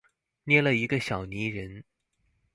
[0.45, 1.83] 捏了一個小泥人